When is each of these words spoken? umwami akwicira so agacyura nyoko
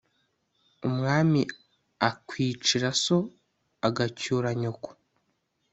umwami 0.87 1.41
akwicira 2.09 2.89
so 3.03 3.17
agacyura 3.87 4.49
nyoko 4.61 4.89